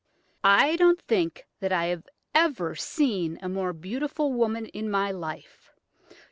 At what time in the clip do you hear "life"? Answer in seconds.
5.11-5.69